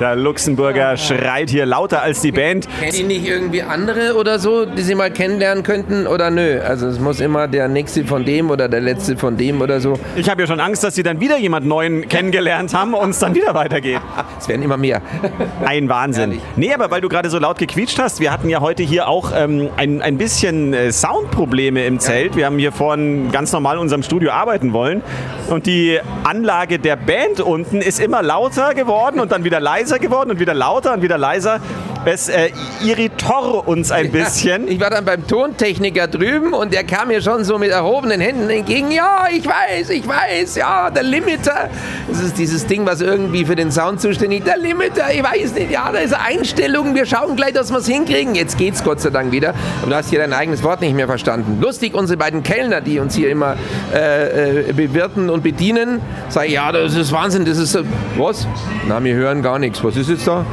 Der 0.02 0.16
Luxemburger 0.16 0.96
schreit 0.96 1.49
hier 1.49 1.64
lauter 1.64 2.02
als 2.02 2.22
die 2.22 2.32
Band. 2.32 2.66
Kennt 2.81 2.99
ihr 2.99 3.06
nicht 3.06 3.25
irgendwie 3.25 3.62
andere 3.62 4.16
oder 4.16 4.40
so, 4.40 4.64
die 4.64 4.82
sie 4.82 4.96
mal 4.96 5.12
kennenlernen 5.12 5.62
könnten 5.62 6.08
oder 6.08 6.28
nö? 6.28 6.60
Also 6.60 6.88
es 6.88 6.99
muss 6.99 7.20
immer 7.20 7.46
der 7.46 7.69
nächste 7.69 8.04
von 8.04 8.25
dem 8.25 8.50
oder 8.50 8.69
der 8.69 8.81
letzte 8.81 9.16
von 9.16 9.37
dem 9.37 9.60
oder 9.60 9.78
so. 9.78 10.00
Ich 10.16 10.28
habe 10.28 10.40
ja 10.40 10.49
schon 10.49 10.58
Angst, 10.58 10.82
dass 10.82 10.96
sie 10.96 11.04
dann 11.04 11.20
wieder 11.20 11.38
jemand 11.38 11.66
Neuen 11.66 12.08
kennengelernt 12.08 12.75
haben 12.75 12.94
und 12.94 13.10
es 13.10 13.20
dann 13.20 13.37
wieder 13.37 13.54
weitergeht. 13.54 14.00
Es 14.40 14.49
werden 14.49 14.62
immer 14.62 14.76
mehr. 14.76 15.02
Ein 15.64 15.88
Wahnsinn. 15.88 16.32
Ehrlich. 16.32 16.43
Nee, 16.56 16.75
aber 16.75 16.90
weil 16.90 17.00
du 17.00 17.08
gerade 17.08 17.31
so 17.31 17.38
laut 17.38 17.58
gequietscht 17.58 18.00
hast, 18.00 18.19
wir 18.19 18.32
hatten 18.32 18.48
ja 18.48 18.60
heute 18.60 18.82
hier 18.82 19.06
auch 19.06 19.31
ähm, 19.32 19.69
ein, 19.76 20.02
ein 20.02 20.19
bisschen 20.19 20.75
äh, 20.75 20.90
Soundprobleme 20.90 21.84
im 21.87 22.00
Zelt. 22.00 22.34
Wir 22.34 22.46
haben 22.46 22.58
hier 22.58 22.72
vorhin 22.72 23.31
ganz 23.31 23.52
normal 23.52 23.76
in 23.76 23.82
unserem 23.82 24.02
Studio 24.02 24.32
arbeiten 24.32 24.72
wollen 24.72 25.00
und 25.48 25.66
die 25.66 26.00
Anlage 26.25 26.81
der 26.81 26.96
Band 26.96 27.40
unten 27.40 27.81
ist 27.81 28.00
immer 28.00 28.20
lauter 28.20 28.75
geworden 28.75 29.20
und 29.20 29.31
dann 29.31 29.44
wieder 29.44 29.60
leiser 29.60 29.91
geworden 30.00 30.30
und 30.30 30.40
wieder 30.40 30.54
lauter 30.54 30.92
und 30.92 31.02
wieder 31.02 31.18
leiser. 31.18 31.60
Es 32.04 32.28
äh, 32.28 32.50
irritor 32.84 33.69
uns 33.69 33.93
ein 33.93 34.10
bisschen. 34.10 34.66
Ich 34.66 34.81
war 34.81 34.90
dann 34.90 35.04
beim 35.04 35.25
Tontechniker 35.26 36.08
drüben 36.08 36.52
und 36.52 36.72
der 36.75 36.82
kam 36.82 37.08
mir 37.08 37.22
schon 37.22 37.44
so 37.44 37.58
mit 37.58 37.70
erhobenen 37.70 38.20
Händen 38.20 38.50
entgegen. 38.50 38.90
Ja, 38.90 39.26
ich 39.32 39.46
weiß, 39.46 39.90
ich 39.90 40.06
weiß, 40.06 40.56
ja, 40.56 40.90
der 40.90 41.04
Limiter. 41.04 41.69
Das 42.08 42.20
ist 42.20 42.37
dieses 42.38 42.66
Ding, 42.66 42.84
was 42.87 43.00
irgendwie 43.00 43.44
für 43.44 43.54
den 43.54 43.70
Sound 43.70 44.00
zuständig 44.00 44.40
ist. 44.40 44.49
Der 44.49 44.56
Limiter, 44.58 45.12
ich 45.14 45.22
weiß 45.22 45.54
nicht, 45.54 45.70
ja, 45.70 45.90
da 45.93 45.99
ist 46.00 46.12
eine 46.12 46.25
Einstellung. 46.38 46.94
Wir 46.96 47.06
schauen 47.06 47.37
gleich, 47.37 47.52
dass 47.52 47.70
wir 47.70 47.78
es 47.78 47.87
hinkriegen. 47.87 48.34
Jetzt 48.34 48.58
geht's 48.58 48.82
Gott 48.82 49.00
sei 49.00 49.10
Dank 49.10 49.31
wieder. 49.31 49.55
Aber 49.82 49.90
du 49.90 49.96
hast 49.96 50.10
hier 50.10 50.19
dein 50.19 50.32
eigenes 50.32 50.62
Wort 50.64 50.81
nicht 50.81 50.94
mehr 50.96 51.06
verstanden. 51.06 51.58
Lustig, 51.60 51.94
unsere 51.94 52.16
beiden 52.16 52.43
Kellner, 52.43 52.81
die 52.81 52.98
uns 52.98 53.14
hier 53.14 53.31
immer 53.31 53.55
äh, 53.94 54.70
äh, 54.70 54.72
bewirten 54.72 55.31
und 55.31 55.44
bedienen, 55.44 56.00
sagen, 56.31 56.50
ja, 56.50 56.72
das 56.72 56.96
ist 56.96 57.12
Wahnsinn, 57.12 57.44
das 57.44 57.58
ist... 57.58 57.72
so- 57.72 57.84
Was? 58.16 58.46
Na, 58.88 59.02
wir 59.05 59.14
hören 59.14 59.40
gar 59.43 59.60
nichts. 59.60 59.84
Was 59.84 59.96
ist 59.96 60.08
jetzt 60.10 60.26
da? 60.26 60.44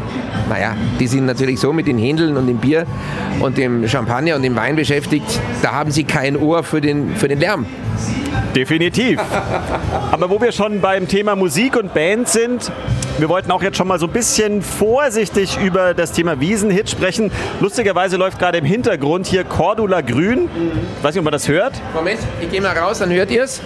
Naja, 0.49 0.75
die 0.99 1.05
sind 1.05 1.27
natürlich 1.27 1.59
so 1.59 1.71
mit 1.71 1.87
den 1.87 1.99
Händeln 1.99 2.35
und 2.35 2.47
dem 2.47 2.57
Bier 2.57 2.85
und 3.39 3.57
dem 3.57 3.87
Champagner 3.87 4.35
und 4.35 4.41
dem 4.41 4.55
Wein 4.55 4.75
beschäftigt, 4.75 5.39
da 5.61 5.73
haben 5.73 5.91
sie 5.91 6.03
kein 6.03 6.35
Ohr 6.35 6.63
für 6.63 6.81
den, 6.81 7.15
für 7.15 7.27
den 7.27 7.39
Lärm. 7.39 7.67
Definitiv. 8.55 9.19
Aber 10.11 10.29
wo 10.29 10.41
wir 10.41 10.51
schon 10.51 10.81
beim 10.81 11.07
Thema 11.07 11.35
Musik 11.35 11.77
und 11.77 11.93
Band 11.93 12.27
sind, 12.27 12.71
wir 13.19 13.29
wollten 13.29 13.51
auch 13.51 13.61
jetzt 13.61 13.77
schon 13.77 13.87
mal 13.87 13.99
so 13.99 14.07
ein 14.07 14.11
bisschen 14.11 14.63
vorsichtig 14.63 15.59
über 15.63 15.93
das 15.93 16.13
Thema 16.13 16.39
Wiesenhit 16.39 16.89
sprechen. 16.89 17.31
Lustigerweise 17.59 18.17
läuft 18.17 18.39
gerade 18.39 18.57
im 18.57 18.65
Hintergrund 18.65 19.27
hier 19.27 19.43
Cordula 19.43 20.01
Grün. 20.01 20.49
Ich 20.97 21.03
weiß 21.03 21.13
nicht, 21.13 21.19
ob 21.19 21.25
man 21.25 21.33
das 21.33 21.47
hört. 21.47 21.73
Moment, 21.93 22.19
ich 22.41 22.49
gehe 22.49 22.61
mal 22.61 22.75
raus, 22.75 22.99
dann 22.99 23.11
hört 23.11 23.29
ihr 23.29 23.43
es. 23.43 23.61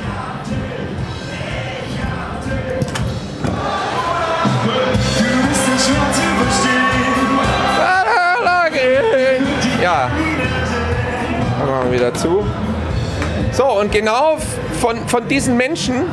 Machen 12.04 12.04
wir 12.04 12.08
wieder 12.08 12.14
zu. 12.14 12.44
So, 13.52 13.80
und 13.80 13.92
genau 13.92 14.38
von, 14.82 14.98
von 15.08 15.28
diesen 15.28 15.56
Menschen 15.56 16.04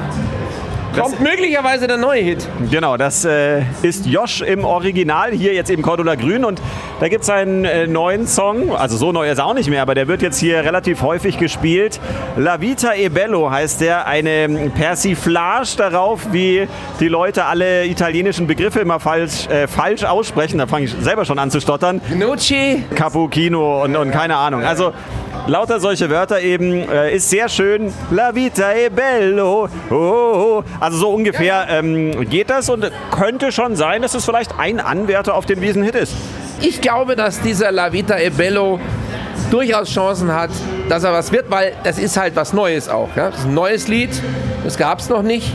kommt 0.96 1.20
möglicherweise 1.20 1.86
der 1.86 1.96
neue 1.96 2.20
Hit. 2.20 2.46
Genau, 2.70 2.96
das 2.96 3.24
äh, 3.24 3.62
ist 3.82 4.06
Josh 4.06 4.40
im 4.40 4.64
Original, 4.64 5.30
hier 5.32 5.54
jetzt 5.54 5.70
eben 5.70 5.82
Cordula 5.82 6.16
Grün. 6.16 6.44
Und 6.44 6.60
da 6.98 7.08
gibt 7.08 7.22
es 7.22 7.30
einen 7.30 7.64
äh, 7.64 7.86
neuen 7.86 8.26
Song, 8.26 8.74
also 8.76 8.96
so 8.96 9.12
neu 9.12 9.30
ist 9.30 9.38
er 9.38 9.46
auch 9.46 9.54
nicht 9.54 9.70
mehr, 9.70 9.82
aber 9.82 9.94
der 9.94 10.08
wird 10.08 10.20
jetzt 10.22 10.38
hier 10.38 10.64
relativ 10.64 11.02
häufig 11.02 11.38
gespielt. 11.38 12.00
La 12.36 12.60
Vita 12.60 12.94
e 12.94 13.08
Bello 13.08 13.50
heißt 13.50 13.80
der, 13.80 14.06
eine 14.06 14.70
Persiflage 14.74 15.76
darauf, 15.76 16.32
wie 16.32 16.68
die 16.98 17.08
Leute 17.08 17.44
alle 17.44 17.86
italienischen 17.86 18.46
Begriffe 18.46 18.80
immer 18.80 19.00
falsch, 19.00 19.48
äh, 19.48 19.66
falsch 19.66 20.04
aussprechen. 20.04 20.58
Da 20.58 20.66
fange 20.66 20.86
ich 20.86 20.94
selber 21.00 21.24
schon 21.24 21.38
an 21.38 21.50
zu 21.50 21.60
stottern. 21.60 22.00
Nucci. 22.14 22.84
Cappuccino 22.94 23.84
und, 23.84 23.96
und 23.96 24.10
keine 24.10 24.36
Ahnung. 24.36 24.64
Also 24.64 24.92
lauter 25.50 25.80
solche 25.80 26.08
Wörter 26.08 26.40
eben. 26.40 26.88
Äh, 26.88 27.16
ist 27.16 27.28
sehr 27.28 27.48
schön. 27.48 27.92
La 28.10 28.34
vita 28.34 28.72
è 28.72 28.88
bello. 28.88 29.68
Oh, 29.90 29.94
oh, 29.94 30.60
oh. 30.60 30.64
Also 30.78 30.98
so 30.98 31.10
ungefähr 31.10 31.66
ähm, 31.68 32.28
geht 32.28 32.50
das 32.50 32.70
und 32.70 32.90
könnte 33.10 33.52
schon 33.52 33.76
sein, 33.76 34.02
dass 34.02 34.14
es 34.14 34.24
vielleicht 34.24 34.58
ein 34.58 34.80
Anwärter 34.80 35.34
auf 35.34 35.46
den 35.46 35.60
Wiesenhit 35.60 35.96
ist. 35.96 36.14
Ich 36.62 36.80
glaube, 36.80 37.16
dass 37.16 37.40
dieser 37.40 37.72
La 37.72 37.92
Vita 37.92 38.18
e 38.18 38.30
Bello 38.30 38.78
durchaus 39.50 39.90
Chancen 39.90 40.32
hat, 40.32 40.50
dass 40.88 41.04
er 41.04 41.12
was 41.12 41.32
wird, 41.32 41.50
weil 41.50 41.72
das 41.84 41.98
ist 41.98 42.16
halt 42.16 42.36
was 42.36 42.52
Neues 42.52 42.88
auch. 42.88 43.08
Ja? 43.16 43.30
Das 43.30 43.40
ist 43.40 43.46
ein 43.46 43.54
neues 43.54 43.88
Lied, 43.88 44.10
das 44.62 44.76
gab 44.76 45.00
es 45.00 45.08
noch 45.08 45.22
nicht. 45.22 45.52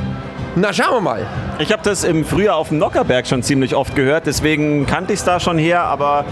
Na, 0.56 0.74
schauen 0.74 0.96
wir 0.96 1.02
mal. 1.02 1.28
Ich 1.60 1.72
habe 1.72 1.84
das 1.84 2.04
im 2.04 2.26
Frühjahr 2.26 2.56
auf 2.56 2.70
dem 2.70 2.80
Nockerberg 2.80 3.28
schon 3.28 3.44
ziemlich 3.44 3.76
oft 3.76 3.96
gehört, 3.96 4.26
deswegen 4.26 4.86
kannte 4.88 5.14
ich 5.14 5.20
es 5.20 5.26
da 5.26 5.40
schon 5.40 5.58
her, 5.58 5.84
aber 5.84 6.26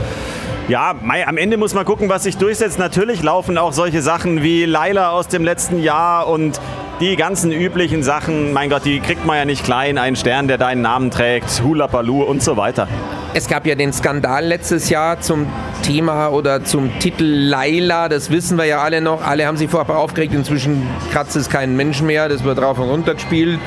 ja, 0.67 0.95
am 1.27 1.37
Ende 1.37 1.57
muss 1.57 1.73
man 1.73 1.85
gucken, 1.85 2.09
was 2.09 2.23
sich 2.23 2.37
durchsetzt. 2.37 2.79
Natürlich 2.79 3.21
laufen 3.21 3.57
auch 3.57 3.73
solche 3.73 4.01
Sachen 4.01 4.43
wie 4.43 4.65
Laila 4.65 5.11
aus 5.11 5.27
dem 5.27 5.43
letzten 5.43 5.81
Jahr 5.81 6.27
und 6.27 6.59
die 6.99 7.15
ganzen 7.15 7.51
üblichen 7.51 8.01
Sachen, 8.03 8.53
mein 8.53 8.69
Gott, 8.69 8.85
die 8.85 8.99
kriegt 8.99 9.25
man 9.25 9.35
ja 9.35 9.45
nicht 9.45 9.65
klein. 9.65 9.97
Ein 9.97 10.15
Stern, 10.15 10.47
der 10.47 10.57
deinen 10.57 10.81
Namen 10.81 11.11
trägt, 11.11 11.61
Hula 11.63 11.87
Baloo 11.87 12.23
und 12.23 12.41
so 12.41 12.55
weiter. 12.55 12.87
Es 13.33 13.47
gab 13.47 13.65
ja 13.65 13.75
den 13.75 13.91
Skandal 13.91 14.45
letztes 14.45 14.89
Jahr 14.89 15.19
zum 15.19 15.47
Thema 15.81 16.29
oder 16.29 16.63
zum 16.63 16.97
Titel 16.99 17.25
Laila, 17.25 18.07
das 18.07 18.29
wissen 18.29 18.57
wir 18.57 18.65
ja 18.65 18.79
alle 18.79 19.01
noch. 19.01 19.25
Alle 19.25 19.47
haben 19.47 19.57
sich 19.57 19.69
vorher 19.69 19.97
aufgeregt, 19.97 20.33
inzwischen 20.33 20.87
kratzt 21.11 21.35
es 21.35 21.49
keinen 21.49 21.75
Menschen 21.75 22.07
mehr, 22.07 22.29
das 22.29 22.43
wird 22.43 22.61
rauf 22.61 22.77
und 22.79 22.89
runter 22.89 23.15
gespielt. 23.15 23.59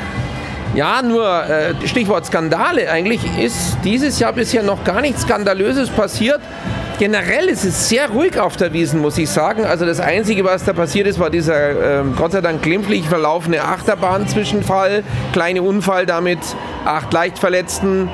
Ja, 0.75 1.03
nur 1.03 1.45
äh, 1.45 1.75
Stichwort 1.87 2.27
Skandale. 2.27 2.91
Eigentlich 2.91 3.21
ist 3.39 3.79
dieses 3.83 4.19
Jahr 4.19 4.33
bisher 4.33 4.63
noch 4.63 4.85
gar 4.85 5.01
nichts 5.01 5.23
Skandalöses 5.23 5.91
passiert. 5.91 6.41
Generell 6.99 7.49
ist 7.49 7.65
es 7.65 7.91
sehr 7.91 8.09
ruhig 8.09 8.41
auf 8.41 8.57
der 8.57 8.73
Wiesen, 8.73 9.03
muss 9.03 9.19
ich 9.19 9.29
sagen. 9.29 9.67
Also 9.67 9.85
das 9.85 10.01
Einzige, 10.01 10.45
was 10.45 10.65
da 10.65 10.73
passiert 10.73 11.07
ist, 11.07 11.19
war 11.19 11.29
dieser 11.29 12.01
äh, 12.01 12.05
Gott 12.17 12.33
sei 12.33 12.41
Dank 12.41 12.63
glimpflich 12.63 13.07
verlaufene 13.07 13.63
Achterbahn-Zwischenfall. 13.63 15.05
Kleine 15.35 15.61
Unfall 15.61 16.07
damit, 16.07 16.39
acht 16.87 17.13
Leichtverletzten. 17.13 18.09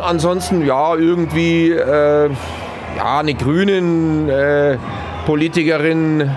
Ansonsten, 0.00 0.64
ja, 0.64 0.94
irgendwie, 0.94 1.70
äh, 1.70 2.30
ja, 2.96 3.18
eine 3.18 3.34
grünen 3.34 4.30
äh, 4.30 4.78
Politikerin 5.26 6.30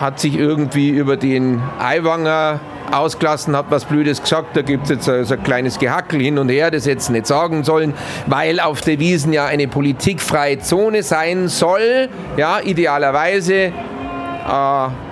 hat 0.00 0.18
sich 0.18 0.36
irgendwie 0.36 0.90
über 0.90 1.16
den 1.16 1.62
Aiwanger 1.78 2.60
ausgelassen, 2.92 3.56
hat 3.56 3.66
was 3.70 3.84
Blödes 3.84 4.22
gesagt, 4.22 4.56
da 4.56 4.62
gibt 4.62 4.84
es 4.84 4.90
jetzt 4.90 5.04
so, 5.04 5.24
so 5.24 5.34
ein 5.34 5.42
kleines 5.42 5.78
Gehackel 5.78 6.20
hin 6.20 6.38
und 6.38 6.48
her, 6.48 6.70
das 6.70 6.86
jetzt 6.86 7.10
nicht 7.10 7.26
sagen 7.26 7.64
sollen, 7.64 7.94
weil 8.26 8.60
auf 8.60 8.80
der 8.80 8.98
Wiesen 8.98 9.32
ja 9.32 9.46
eine 9.46 9.68
politikfreie 9.68 10.58
Zone 10.58 11.02
sein 11.02 11.48
soll, 11.48 12.08
ja, 12.36 12.60
idealerweise. 12.60 13.54
Äh, 13.54 13.72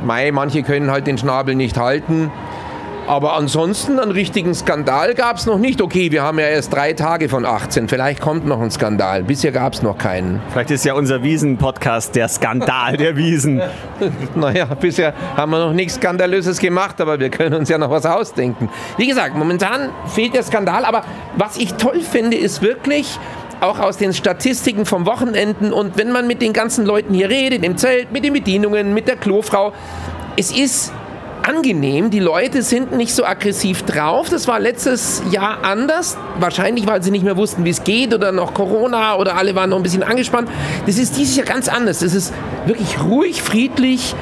mei, 0.05 0.31
manche 0.33 0.63
können 0.63 0.91
halt 0.91 1.07
den 1.07 1.17
Schnabel 1.17 1.55
nicht 1.55 1.79
halten. 1.79 2.31
Aber 3.07 3.35
ansonsten 3.35 3.99
einen 3.99 4.13
richtigen 4.13 4.55
Skandal 4.55 5.15
gab 5.15 5.37
es 5.37 5.47
noch 5.47 5.59
nicht. 5.59 5.83
Okay, 5.83 6.13
wir 6.13 6.23
haben 6.23 6.39
ja 6.39 6.47
erst 6.47 6.73
drei 6.73 6.93
Tage 6.93 7.29
von 7.29 7.45
18. 7.45 7.89
Vielleicht 7.89 8.21
kommt 8.21 8.47
noch 8.47 8.61
ein 8.61 8.71
Skandal. 8.71 9.25
Bisher 9.25 9.51
gab 9.51 9.73
es 9.73 9.83
noch 9.83 9.99
keinen. 9.99 10.41
Vielleicht 10.51 10.71
ist 10.71 10.85
ja 10.85 10.95
unser 10.95 11.23
Wiesen-Podcast 11.23 12.15
der 12.15 12.29
Skandal 12.29 12.97
der 12.97 13.17
Wiesen. 13.17 13.61
naja, 14.37 14.67
bisher 14.67 15.15
haben 15.37 15.51
wir 15.51 15.59
noch 15.59 15.73
nichts 15.73 15.97
Skandalöses 15.97 16.61
gemacht, 16.61 17.01
aber 17.01 17.19
wir 17.19 17.31
können 17.31 17.57
uns 17.57 17.69
ja 17.69 17.77
noch 17.77 17.91
was 17.91 18.07
ausdenken. 18.07 18.69
Wie 18.97 19.09
gesagt, 19.09 19.35
momentan 19.35 19.91
fehlt 20.07 20.35
der 20.35 20.45
Skandal. 20.45 20.85
Aber 20.85 21.05
was 21.37 21.57
ich 21.57 21.75
toll 21.75 22.01
finde, 22.01 22.37
ist 22.37 22.63
wirklich, 22.63 23.19
auch 23.61 23.79
aus 23.79 23.97
den 23.97 24.13
Statistiken 24.13 24.87
vom 24.87 25.07
Wochenenden 25.07 25.73
und 25.73 25.97
wenn 25.97 26.11
man 26.11 26.27
mit 26.27 26.43
den 26.43 26.53
ganzen 26.53 26.85
Leuten 26.85 27.15
hier 27.15 27.31
redet, 27.31 27.65
im 27.65 27.77
Zelt, 27.77 28.11
mit 28.11 28.25
den 28.25 28.33
Bedienungen, 28.33 28.93
mit 28.93 29.07
der 29.07 29.15
Klofrau, 29.15 29.73
es 30.37 30.51
ist 30.51 30.93
angenehm. 31.43 32.11
Die 32.11 32.19
Leute 32.19 32.63
sind 32.63 32.93
nicht 32.93 33.15
so 33.15 33.25
aggressiv 33.25 33.83
drauf. 33.83 34.29
Das 34.29 34.49
war 34.49 34.61
letztes 34.61 35.23
Jahr 35.31 35.65
anders. 35.65 36.17
Wahrscheinlich, 36.39 36.87
weil 36.87 37.03
sie 37.03 37.11
nicht 37.11 37.25
mehr 37.25 37.37
wussten, 37.37 37.65
wie 37.65 37.71
es 37.71 37.85
geht 37.85 38.15
oder 38.15 38.33
noch 38.33 38.55
Corona 38.55 39.17
oder 39.17 39.37
alle 39.37 39.55
waren 39.55 39.71
noch 39.71 39.77
ein 39.77 39.83
bisschen 39.83 40.03
angespannt. 40.03 40.49
Das 40.87 40.99
ist 40.99 41.17
dieses 41.17 41.37
Jahr 41.37 41.47
ganz 41.47 41.69
anders. 41.69 42.03
Es 42.03 42.15
ist 42.15 42.33
wirklich 42.67 43.03
ruhig, 43.03 43.43
friedlich. 43.43 44.15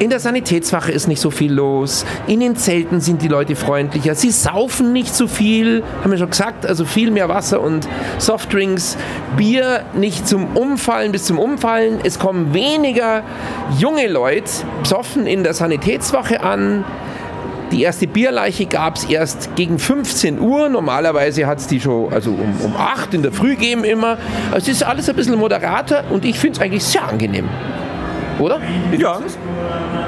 In 0.00 0.10
der 0.10 0.20
Sanitätswache 0.20 0.92
ist 0.92 1.08
nicht 1.08 1.20
so 1.20 1.32
viel 1.32 1.52
los. 1.52 2.06
In 2.28 2.38
den 2.38 2.54
Zelten 2.54 3.00
sind 3.00 3.20
die 3.20 3.26
Leute 3.26 3.56
freundlicher. 3.56 4.14
Sie 4.14 4.30
saufen 4.30 4.92
nicht 4.92 5.12
so 5.12 5.26
viel, 5.26 5.82
haben 6.02 6.12
wir 6.12 6.18
schon 6.18 6.30
gesagt. 6.30 6.64
Also 6.64 6.84
viel 6.84 7.10
mehr 7.10 7.28
Wasser 7.28 7.60
und 7.60 7.88
Softdrinks. 8.18 8.96
Bier 9.36 9.84
nicht 9.94 10.28
zum 10.28 10.56
Umfallen 10.56 11.10
bis 11.10 11.24
zum 11.24 11.40
Umfallen. 11.40 11.98
Es 12.04 12.20
kommen 12.20 12.54
weniger 12.54 13.24
junge 13.76 14.06
Leute 14.06 14.48
besoffen 14.84 15.26
in 15.26 15.42
der 15.42 15.54
Sanitätswache 15.54 16.44
an. 16.44 16.84
Die 17.72 17.82
erste 17.82 18.06
Bierleiche 18.06 18.66
gab 18.66 18.94
es 18.94 19.04
erst 19.04 19.56
gegen 19.56 19.80
15 19.80 20.38
Uhr. 20.38 20.68
Normalerweise 20.68 21.48
hat 21.48 21.58
es 21.58 21.66
die 21.66 21.80
schon 21.80 22.12
also 22.12 22.30
um, 22.30 22.60
um 22.64 22.76
8 22.76 23.14
in 23.14 23.22
der 23.22 23.32
Früh 23.32 23.56
gegeben 23.56 23.82
immer. 23.82 24.16
Also 24.52 24.70
es 24.70 24.76
ist 24.76 24.82
alles 24.84 25.08
ein 25.08 25.16
bisschen 25.16 25.36
moderater 25.36 26.04
und 26.08 26.24
ich 26.24 26.38
finde 26.38 26.60
es 26.60 26.64
eigentlich 26.64 26.84
sehr 26.84 27.02
angenehm. 27.02 27.48
Oder? 28.38 28.60
Wie 28.90 28.96
ja. 28.96 29.20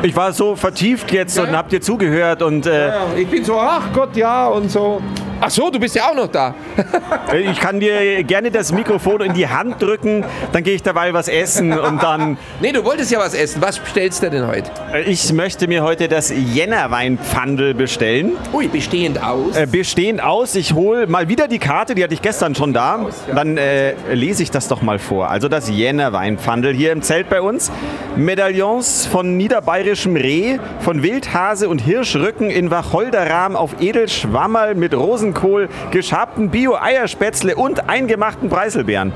Ich 0.03 0.15
war 0.15 0.33
so 0.33 0.57
vertieft 0.57 1.11
jetzt 1.13 1.37
ja, 1.37 1.45
und 1.45 1.57
hab 1.57 1.69
dir 1.69 1.81
zugehört 1.81 2.43
und. 2.43 2.67
Äh, 2.67 2.89
ja, 2.89 3.07
ich 3.17 3.29
bin 3.29 3.45
so, 3.45 3.59
ach 3.59 3.93
Gott, 3.93 4.17
ja 4.17 4.47
und 4.47 4.71
so. 4.71 5.01
Ach 5.43 5.49
so, 5.49 5.71
du 5.71 5.81
bist 5.81 5.95
ja 5.95 6.11
auch 6.11 6.15
noch 6.15 6.27
da. 6.27 6.55
ich 7.35 7.59
kann 7.59 7.81
dir 7.81 8.23
gerne 8.25 8.51
das 8.51 8.73
Mikrofon 8.73 9.23
in 9.23 9.33
die 9.33 9.49
Hand 9.49 9.81
drücken, 9.81 10.25
dann 10.53 10.63
gehe 10.63 10.75
ich 10.75 10.83
dabei 10.83 11.15
was 11.15 11.29
essen 11.29 11.79
und 11.79 12.03
dann. 12.03 12.37
Nee, 12.61 12.73
du 12.73 12.85
wolltest 12.85 13.11
ja 13.11 13.19
was 13.19 13.33
essen. 13.33 13.63
Was 13.63 13.79
bestellst 13.79 14.23
du 14.23 14.31
denn 14.31 14.47
heute? 14.47 14.71
Ich 15.07 15.33
möchte 15.33 15.67
mir 15.67 15.83
heute 15.83 16.09
das 16.09 16.31
Jännerweinpfandel 16.31 17.73
bestellen. 17.73 18.33
Ui, 18.53 18.69
bestehend 18.69 19.23
aus. 19.23 19.57
Äh, 19.57 19.67
bestehend 19.67 20.23
aus. 20.23 20.55
Ich 20.57 20.75
hole 20.75 21.07
mal 21.07 21.29
wieder 21.29 21.49
die 21.49 21.59
Karte, 21.59 21.95
die 21.95 22.05
hatte 22.05 22.13
ich 22.13 22.21
gestern 22.21 22.55
schon 22.55 22.75
da. 22.75 23.07
Dann 23.35 23.57
äh, 23.57 23.95
lese 24.13 24.43
ich 24.43 24.51
das 24.51 24.69
doch 24.69 24.83
mal 24.83 24.99
vor. 24.99 25.31
Also 25.31 25.49
das 25.49 25.71
Jännerweinpfandel 25.71 26.75
hier 26.75 26.93
im 26.93 27.01
Zelt 27.01 27.31
bei 27.31 27.41
uns. 27.41 27.71
Medaillons 28.17 29.07
von 29.07 29.39
niederbayerischem 29.39 30.17
Reh, 30.17 30.59
von 30.81 31.03
Wildhase 31.03 31.69
und 31.69 31.79
Hirschrücken 31.79 32.51
in 32.51 32.71
Wacholderrahmen 32.71 33.57
auf 33.57 33.81
Edelschwammerl 33.81 34.75
mit 34.75 34.95
Rosen 34.95 35.30
Rosenkohl, 35.31 35.69
geschabten 35.91 36.51
Bio-Eierspätzle 36.51 37.57
und 37.57 37.89
eingemachten 37.89 38.49
Preiselbeeren. 38.49 39.13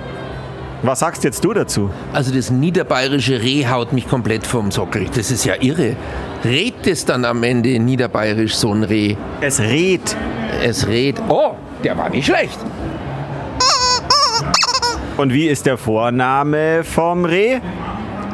Was 0.82 1.00
sagst 1.00 1.24
jetzt 1.24 1.44
du 1.44 1.52
dazu? 1.54 1.90
Also 2.12 2.32
das 2.34 2.50
niederbayerische 2.50 3.40
Reh 3.42 3.66
haut 3.66 3.92
mich 3.92 4.06
komplett 4.06 4.46
vom 4.46 4.70
Sockel. 4.70 5.06
Das 5.14 5.30
ist 5.30 5.44
ja 5.44 5.54
irre. 5.60 5.96
Redet 6.44 6.86
es 6.86 7.06
dann 7.06 7.24
am 7.24 7.42
Ende 7.42 7.78
niederbayerisch 7.78 8.54
so 8.54 8.72
ein 8.72 8.84
Reh? 8.84 9.16
Es 9.40 9.60
redet. 9.60 10.14
Es 10.62 10.86
redet. 10.86 11.22
Oh, 11.28 11.54
der 11.82 11.96
war 11.96 12.10
nicht 12.10 12.26
schlecht. 12.26 12.58
Und 15.16 15.32
wie 15.32 15.48
ist 15.48 15.64
der 15.64 15.78
Vorname 15.78 16.84
vom 16.84 17.24
Reh? 17.24 17.60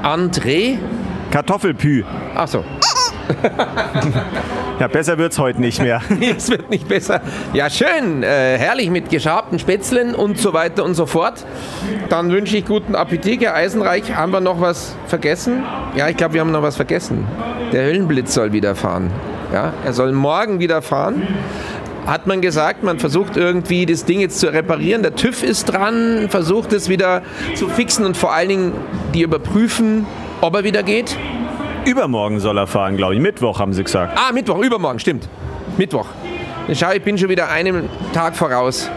André? 0.03 0.79
Kartoffelpü. 1.31 2.05
Ach 2.35 2.49
so. 2.49 2.65
ja, 4.81 4.89
besser 4.89 5.19
wird 5.19 5.33
es 5.33 5.39
heute 5.39 5.61
nicht 5.61 5.81
mehr. 5.83 6.01
es 6.37 6.51
wird 6.51 6.71
nicht 6.71 6.89
besser. 6.89 7.21
Ja, 7.53 7.69
schön. 7.69 8.23
Äh, 8.23 8.57
herrlich 8.59 8.91
mit 8.91 9.11
geschabten 9.11 9.59
Spätzlen 9.59 10.15
und 10.15 10.39
so 10.39 10.55
weiter 10.55 10.85
und 10.85 10.95
so 10.95 11.05
fort. 11.05 11.45
Dann 12.09 12.31
wünsche 12.31 12.57
ich 12.57 12.65
guten 12.65 12.95
Appetit, 12.95 13.43
Herr 13.43 13.55
Eisenreich. 13.55 14.17
Haben 14.17 14.33
wir 14.33 14.41
noch 14.41 14.61
was 14.61 14.97
vergessen? 15.07 15.63
Ja, 15.95 16.09
ich 16.09 16.17
glaube, 16.17 16.35
wir 16.35 16.41
haben 16.41 16.51
noch 16.51 16.63
was 16.63 16.77
vergessen. 16.77 17.27
Der 17.73 17.85
Höllenblitz 17.85 18.33
soll 18.33 18.53
wieder 18.53 18.75
fahren. 18.75 19.11
Ja, 19.53 19.75
er 19.85 19.93
soll 19.93 20.13
morgen 20.13 20.59
wieder 20.59 20.81
fahren 20.81 21.23
hat 22.07 22.27
man 22.27 22.41
gesagt, 22.41 22.83
man 22.83 22.99
versucht 22.99 23.37
irgendwie 23.37 23.87
das 23.87 24.05
Ding 24.05 24.21
jetzt 24.21 24.41
zu 24.41 24.53
reparieren. 24.53 25.03
Der 25.03 25.15
TÜV 25.15 25.43
ist 25.43 25.67
dran, 25.67 26.29
versucht 26.29 26.73
es 26.73 26.89
wieder 26.89 27.23
zu 27.55 27.69
fixen 27.69 28.05
und 28.05 28.17
vor 28.17 28.33
allen 28.33 28.49
Dingen 28.49 28.73
die 29.15 29.23
überprüfen, 29.23 30.07
ob 30.41 30.57
er 30.57 30.65
wieder 30.65 30.83
geht. 30.83 31.17
Übermorgen 31.85 32.41
soll 32.41 32.59
er 32.59 32.67
fahren, 32.67 32.97
glaube 32.97 33.15
ich. 33.15 33.21
Mittwoch 33.21 33.59
haben 33.59 33.73
sie 33.73 33.85
gesagt. 33.85 34.19
Ah, 34.19 34.33
Mittwoch, 34.33 34.59
übermorgen, 34.59 34.99
stimmt. 34.99 35.29
Mittwoch. 35.79 36.07
Schau, 36.75 36.93
ich 36.93 37.03
bin 37.03 37.17
schon 37.19 37.29
wieder 37.29 37.49
einen 37.49 37.89
Tag 38.13 38.37
voraus. 38.37 38.91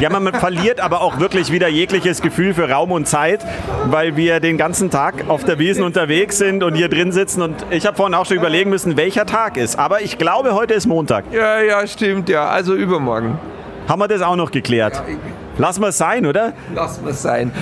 Ja, 0.00 0.08
man 0.08 0.32
verliert 0.40 0.80
aber 0.80 1.02
auch 1.02 1.20
wirklich 1.20 1.52
wieder 1.52 1.68
jegliches 1.68 2.22
Gefühl 2.22 2.54
für 2.54 2.70
Raum 2.70 2.90
und 2.92 3.06
Zeit, 3.06 3.44
weil 3.86 4.16
wir 4.16 4.40
den 4.40 4.56
ganzen 4.56 4.90
Tag 4.90 5.28
auf 5.28 5.44
der 5.44 5.58
Wiesen 5.58 5.84
unterwegs 5.84 6.38
sind 6.38 6.62
und 6.62 6.74
hier 6.74 6.88
drin 6.88 7.12
sitzen. 7.12 7.42
Und 7.42 7.66
ich 7.70 7.86
habe 7.86 7.96
vorhin 7.96 8.14
auch 8.14 8.24
schon 8.24 8.38
überlegen 8.38 8.70
müssen, 8.70 8.96
welcher 8.96 9.26
Tag 9.26 9.56
ist. 9.58 9.78
Aber 9.78 10.00
ich 10.00 10.16
glaube, 10.16 10.54
heute 10.54 10.74
ist 10.74 10.86
Montag. 10.86 11.24
Ja, 11.32 11.60
ja, 11.60 11.86
stimmt, 11.86 12.28
ja. 12.30 12.48
Also 12.48 12.74
übermorgen. 12.74 13.38
Haben 13.86 14.00
wir 14.00 14.08
das 14.08 14.22
auch 14.22 14.36
noch 14.36 14.50
geklärt? 14.50 14.94
Ja, 14.94 15.14
Lass 15.60 15.78
mal 15.78 15.92
sein, 15.92 16.24
oder? 16.24 16.54
Lass 16.74 17.02
mal 17.02 17.12
sein. 17.12 17.52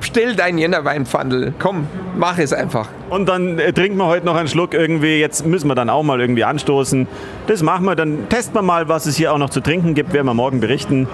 Stell 0.00 0.36
dein 0.36 0.58
Jännerweinpfandel. 0.58 1.54
Komm, 1.58 1.88
mach 2.16 2.38
es 2.38 2.52
einfach. 2.52 2.88
Und 3.10 3.28
dann 3.28 3.58
äh, 3.58 3.72
trinken 3.72 3.98
wir 3.98 4.06
heute 4.06 4.24
noch 4.26 4.36
einen 4.36 4.46
Schluck 4.46 4.74
irgendwie. 4.74 5.18
Jetzt 5.18 5.44
müssen 5.44 5.66
wir 5.66 5.74
dann 5.74 5.90
auch 5.90 6.04
mal 6.04 6.20
irgendwie 6.20 6.44
anstoßen. 6.44 7.08
Das 7.48 7.64
machen 7.64 7.84
wir. 7.84 7.96
Dann 7.96 8.28
testen 8.28 8.54
wir 8.54 8.62
mal, 8.62 8.88
was 8.88 9.06
es 9.06 9.16
hier 9.16 9.32
auch 9.32 9.38
noch 9.38 9.50
zu 9.50 9.60
trinken 9.60 9.94
gibt. 9.94 10.12
Werden 10.12 10.26
wir 10.26 10.34
morgen 10.34 10.60
berichten. 10.60 11.08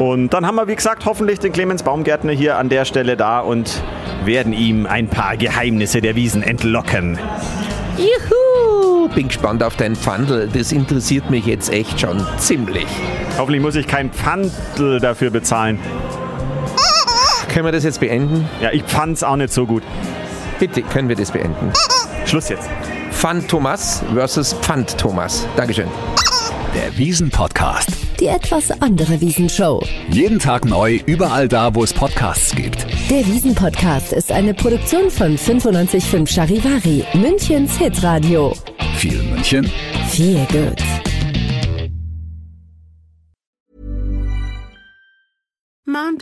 Und 0.00 0.30
dann 0.34 0.44
haben 0.44 0.56
wir, 0.56 0.66
wie 0.66 0.74
gesagt, 0.74 1.04
hoffentlich 1.04 1.38
den 1.38 1.52
Clemens 1.52 1.84
Baumgärtner 1.84 2.32
hier 2.32 2.58
an 2.58 2.68
der 2.68 2.84
Stelle 2.84 3.16
da 3.16 3.38
und 3.38 3.80
werden 4.24 4.52
ihm 4.52 4.86
ein 4.86 5.06
paar 5.06 5.36
Geheimnisse 5.36 6.00
der 6.00 6.16
Wiesen 6.16 6.42
entlocken. 6.42 7.20
Juhu! 7.96 9.08
Bin 9.14 9.28
gespannt 9.28 9.62
auf 9.62 9.76
dein 9.76 9.94
Pfandel. 9.94 10.48
Das 10.52 10.72
interessiert 10.72 11.30
mich 11.30 11.46
jetzt 11.46 11.72
echt 11.72 12.00
schon 12.00 12.26
ziemlich. 12.38 12.86
Hoffentlich 13.38 13.62
muss 13.62 13.76
ich 13.76 13.86
kein 13.86 14.10
Pfandel 14.10 15.00
dafür 15.00 15.30
bezahlen. 15.30 15.78
Können 17.48 17.66
wir 17.66 17.72
das 17.72 17.84
jetzt 17.84 18.00
beenden? 18.00 18.48
Ja, 18.60 18.72
ich 18.72 18.82
fand's 18.84 19.22
auch 19.22 19.36
nicht 19.36 19.52
so 19.52 19.64
gut. 19.66 19.84
Bitte, 20.58 20.82
können 20.82 21.08
wir 21.08 21.16
das 21.16 21.30
beenden? 21.30 21.72
Schluss 22.26 22.48
jetzt. 22.48 22.68
Pfand 23.12 23.48
Thomas 23.48 24.02
versus 24.12 24.54
Pfand 24.54 24.98
Thomas. 24.98 25.46
Dankeschön. 25.56 25.88
Der 26.74 26.96
Wiesen-Podcast. 26.98 27.88
Die 28.18 28.26
etwas 28.26 28.70
andere 28.82 29.20
Wiesenshow. 29.20 29.80
Jeden 30.10 30.38
Tag 30.38 30.64
neu, 30.64 30.98
überall 31.06 31.46
da, 31.46 31.74
wo 31.74 31.84
es 31.84 31.92
Podcasts 31.92 32.54
gibt. 32.54 32.84
Der 33.10 33.24
Wiesen-Podcast 33.26 34.12
ist 34.12 34.32
eine 34.32 34.54
Produktion 34.54 35.10
von 35.10 35.34
955 35.36 36.28
Charivari, 36.28 37.04
Münchens 37.14 37.78
Hitradio. 37.78 38.54
Viel 38.96 39.22
München, 39.22 39.70
Viel 40.08 40.44
gut. 40.50 40.82